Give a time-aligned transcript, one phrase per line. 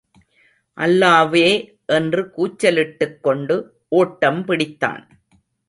[0.77, 1.47] அல்லாவே
[1.85, 3.79] என்று கூச்சலிட்டுக் கொண்டு
[3.89, 5.03] ஓட்டம் பிடித்தான்.